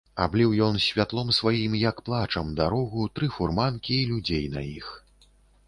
[0.23, 4.93] Абліў ён святлом сваім, як плачам, дарогу, тры фурманкі і людзей на іх.